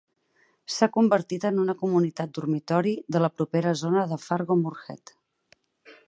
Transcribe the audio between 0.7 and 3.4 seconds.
S'ha convertit en una comunitat dormitori de la